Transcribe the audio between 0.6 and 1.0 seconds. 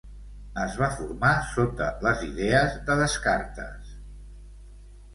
Es va